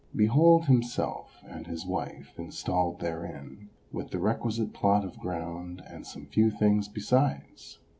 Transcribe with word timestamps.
Behold 0.15 0.65
himself 0.65 1.43
and 1.45 1.67
his 1.67 1.85
wife 1.85 2.33
installed 2.39 3.01
therein, 3.01 3.69
with 3.91 4.09
the 4.09 4.17
requisite 4.17 4.73
plot 4.73 5.05
of 5.05 5.19
ground 5.19 5.83
and 5.85 6.07
some 6.07 6.25
few 6.25 6.49
things 6.49 6.87
besides 6.87 7.77